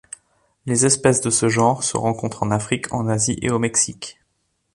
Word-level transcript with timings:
Les 0.65 0.87
espèces 0.87 1.21
de 1.21 1.29
ce 1.29 1.47
genre 1.47 1.83
se 1.83 1.95
rencontrent 1.95 2.41
en 2.41 2.49
Afrique, 2.49 2.91
en 2.91 3.07
Asie 3.07 3.37
et 3.43 3.51
au 3.51 3.59
Mexique. 3.59 4.19